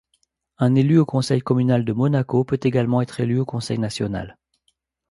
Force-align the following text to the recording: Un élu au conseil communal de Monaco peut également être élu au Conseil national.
Un 0.57 0.73
élu 0.73 0.97
au 0.97 1.05
conseil 1.05 1.41
communal 1.43 1.85
de 1.85 1.93
Monaco 1.93 2.43
peut 2.43 2.59
également 2.63 3.03
être 3.03 3.19
élu 3.19 3.37
au 3.37 3.45
Conseil 3.45 3.77
national. 3.77 4.35